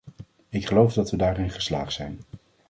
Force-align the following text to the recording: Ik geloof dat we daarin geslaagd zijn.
Ik 0.49 0.65
geloof 0.67 0.93
dat 0.93 1.11
we 1.11 1.17
daarin 1.17 1.49
geslaagd 1.49 1.93
zijn. 1.93 2.19